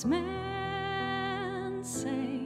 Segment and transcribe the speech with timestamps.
[0.00, 2.40] wise men say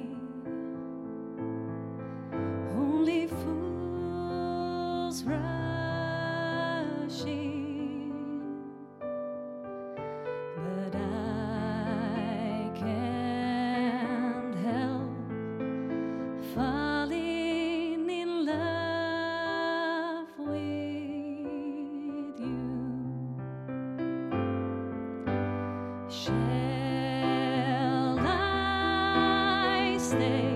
[2.76, 8.12] only fools rush in,
[10.56, 15.12] but I can't help
[16.54, 23.36] falling in love with you.
[26.08, 26.53] Shall
[30.14, 30.53] stay?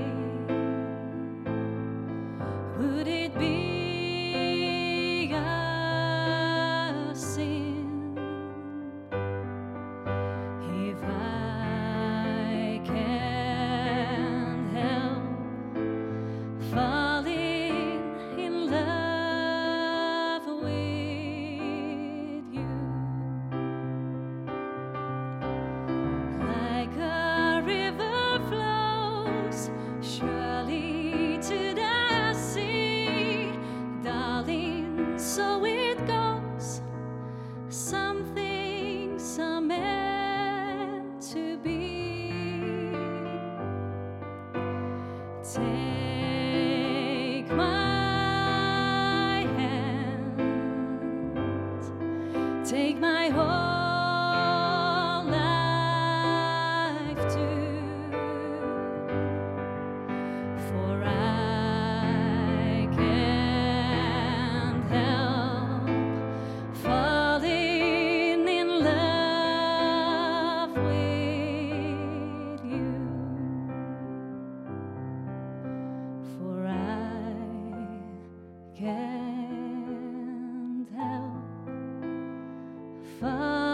[45.55, 50.37] Take my hand,
[52.67, 53.68] take my whole
[83.21, 83.68] 发